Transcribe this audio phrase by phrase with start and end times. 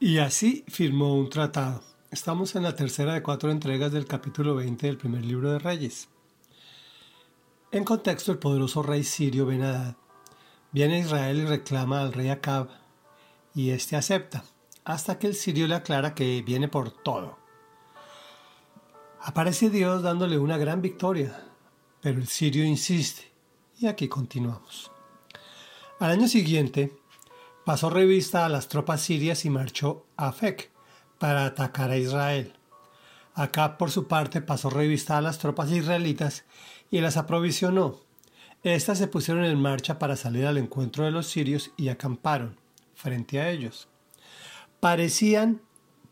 [0.00, 1.80] Y así firmó un tratado.
[2.10, 6.08] Estamos en la tercera de cuatro entregas del capítulo 20 del primer libro de Reyes.
[7.70, 9.96] En contexto, el poderoso rey sirio Ben
[10.72, 12.68] viene a Israel y reclama al rey Acab,
[13.54, 14.44] y éste acepta,
[14.84, 17.38] hasta que el sirio le aclara que viene por todo.
[19.20, 21.40] Aparece Dios dándole una gran victoria,
[22.00, 23.30] pero el sirio insiste,
[23.78, 24.90] y aquí continuamos.
[26.00, 26.96] Al año siguiente,
[27.64, 30.70] pasó revista a las tropas sirias y marchó a Fec
[31.18, 32.54] para atacar a Israel.
[33.34, 36.44] Acá, por su parte, pasó revista a las tropas israelitas
[36.90, 38.00] y las aprovisionó.
[38.62, 42.56] Estas se pusieron en marcha para salir al encuentro de los sirios y acamparon
[42.94, 43.88] frente a ellos.
[44.80, 45.60] Parecían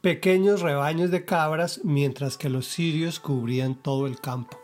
[0.00, 4.60] pequeños rebaños de cabras mientras que los sirios cubrían todo el campo.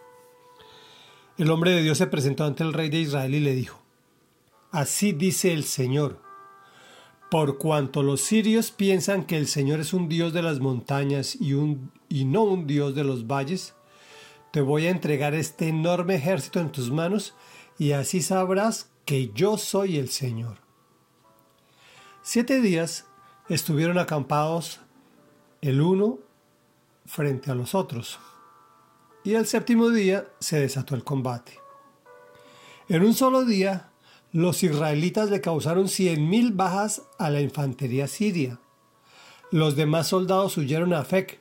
[1.39, 3.83] El hombre de Dios se presentó ante el rey de Israel y le dijo,
[4.71, 6.23] Así dice el Señor,
[7.33, 11.55] por cuanto los sirios piensan que el Señor es un Dios de las montañas y,
[11.55, 13.73] un, y no un Dios de los valles,
[14.51, 17.35] te voy a entregar este enorme ejército en tus manos
[17.79, 20.59] y así sabrás que yo soy el Señor.
[22.21, 23.07] Siete días
[23.49, 24.81] estuvieron acampados
[25.63, 26.19] el uno
[27.07, 28.21] frente a los otros,
[29.25, 31.59] y el séptimo día se desató el combate.
[32.91, 33.92] En un solo día
[34.33, 38.61] los israelitas le causaron cien mil bajas a la infantería siria.
[39.51, 41.39] Los demás soldados huyeron a Fec,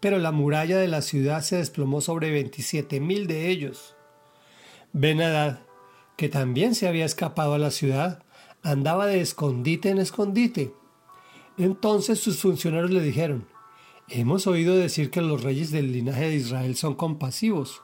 [0.00, 3.96] pero la muralla de la ciudad se desplomó sobre veintisiete mil de ellos.
[4.92, 5.20] Ben
[6.18, 8.22] que también se había escapado a la ciudad,
[8.62, 10.74] andaba de escondite en escondite.
[11.56, 13.48] Entonces sus funcionarios le dijeron,
[14.08, 17.80] Hemos oído decir que los reyes del linaje de Israel son compasivos.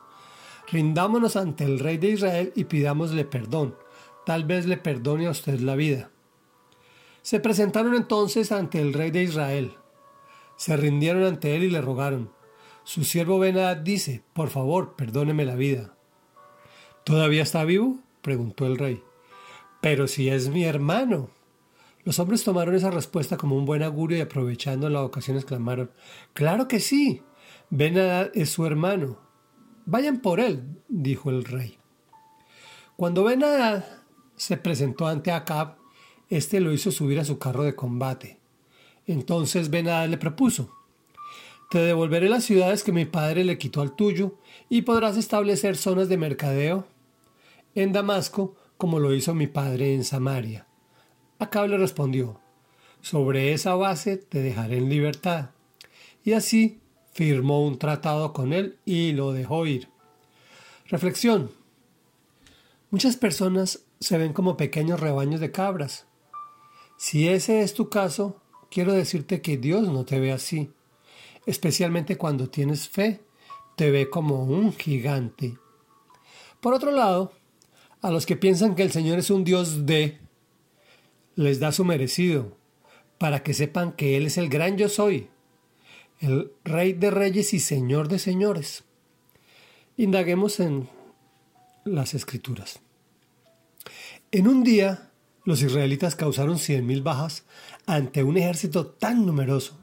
[0.71, 3.77] Rindámonos ante el rey de Israel y pidámosle perdón
[4.27, 6.11] tal vez le perdone a usted la vida.
[7.23, 9.75] Se presentaron entonces ante el rey de Israel.
[10.57, 12.33] Se rindieron ante él y le rogaron.
[12.83, 15.95] Su siervo Benad dice, por favor, perdóneme la vida.
[17.05, 18.01] ¿Todavía está vivo?
[18.21, 19.01] preguntó el rey.
[19.81, 21.31] Pero si es mi hermano.
[22.03, 25.93] Los hombres tomaron esa respuesta como un buen augurio y aprovechando la ocasión exclamaron,
[26.33, 27.23] Claro que sí.
[27.71, 29.21] Benadad es su hermano.
[29.85, 31.79] Vayan por él, dijo el rey.
[32.97, 33.85] Cuando Benadad
[34.37, 35.77] se presentó ante Acab,
[36.29, 38.39] este lo hizo subir a su carro de combate.
[39.07, 40.71] Entonces Benadad le propuso,
[41.71, 44.35] Te devolveré las ciudades que mi padre le quitó al tuyo,
[44.69, 46.87] y podrás establecer zonas de mercadeo
[47.75, 50.67] en Damasco, como lo hizo mi padre en Samaria.
[51.39, 52.41] Acab le respondió,
[53.01, 55.51] Sobre esa base te dejaré en libertad.
[56.25, 56.81] Y así
[57.13, 59.89] firmó un tratado con él y lo dejó ir.
[60.87, 61.51] Reflexión.
[62.91, 66.07] Muchas personas se ven como pequeños rebaños de cabras.
[66.97, 68.41] Si ese es tu caso,
[68.71, 70.71] quiero decirte que Dios no te ve así.
[71.47, 73.21] Especialmente cuando tienes fe,
[73.77, 75.59] te ve como un gigante.
[76.61, 77.33] Por otro lado,
[78.03, 80.19] a los que piensan que el Señor es un Dios de,
[81.35, 82.57] les da su merecido,
[83.19, 85.29] para que sepan que Él es el gran yo soy,
[86.21, 88.85] el Rey de reyes y Señor de señores.
[89.97, 90.89] Indaguemos en
[91.85, 92.81] las escrituras.
[94.37, 95.13] En un día,
[95.47, 97.45] los israelitas causaron cien mil bajas
[97.87, 99.79] ante un ejército tan numeroso.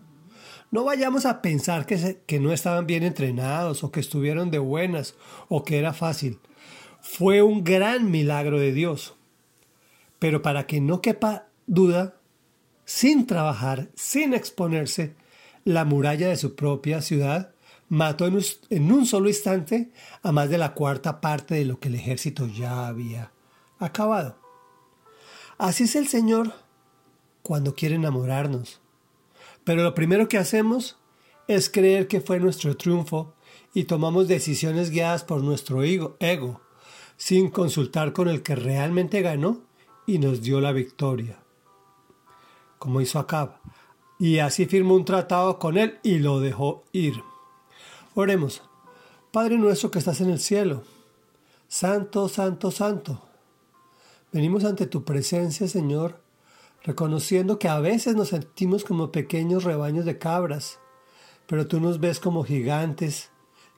[0.70, 5.16] No vayamos a pensar que, que no estaban bien entrenados o que estuvieron de buenas
[5.50, 6.38] o que era fácil.
[7.02, 9.16] Fue un gran milagro de Dios.
[10.20, 12.14] Pero para que no quepa duda,
[12.86, 15.16] sin trabajar, sin exponerse,
[15.66, 17.56] la muralla de su propia ciudad
[17.90, 19.90] mató en un solo instante
[20.22, 23.32] a más de la cuarta parte de lo que el ejército ya había
[23.80, 24.43] acabado.
[25.58, 26.54] Así es el Señor
[27.44, 28.82] cuando quiere enamorarnos.
[29.64, 30.98] Pero lo primero que hacemos
[31.48, 33.34] es creer que fue nuestro triunfo
[33.74, 36.62] y tomamos decisiones guiadas por nuestro ego,
[37.18, 39.62] sin consultar con el que realmente ganó
[40.08, 41.40] y nos dio la victoria.
[42.80, 43.58] Como hizo Acab.
[44.20, 47.22] Y así firmó un tratado con él y lo dejó ir.
[48.16, 48.62] Oremos.
[49.32, 50.84] Padre nuestro que estás en el cielo.
[51.68, 53.33] Santo, santo, santo
[54.34, 56.20] Venimos ante tu presencia, Señor,
[56.82, 60.80] reconociendo que a veces nos sentimos como pequeños rebaños de cabras,
[61.46, 63.30] pero tú nos ves como gigantes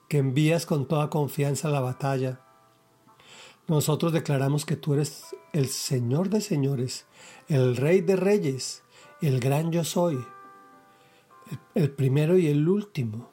[0.08, 2.40] que envías con toda confianza a la batalla.
[3.68, 7.06] Nosotros declaramos que tú eres el Señor de señores,
[7.50, 8.84] el Rey de reyes,
[9.22, 10.24] el gran yo soy,
[11.74, 13.30] el, primero y el último.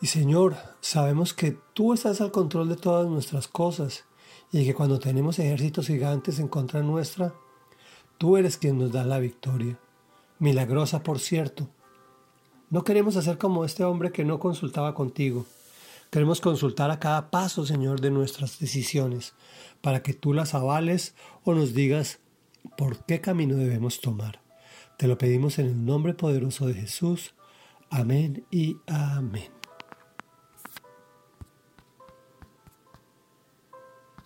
[0.00, 4.06] Y Señor, sabemos que tú estás al control de todas nuestras cosas
[4.52, 7.34] y que cuando tenemos ejércitos gigantes en contra nuestra,
[8.18, 9.78] tú eres quien nos da la victoria.
[10.38, 11.68] milagrosa por cierto.
[12.70, 15.44] No queremos hacer como este hombre que no consultaba contigo.
[16.10, 19.34] Queremos consultar a cada paso, Señor, de nuestras decisiones,
[19.80, 22.20] para que tú las avales o nos digas
[22.76, 24.40] por qué camino debemos tomar.
[24.98, 27.34] Te lo pedimos en el nombre poderoso de Jesús.
[27.90, 29.59] Amén y amén.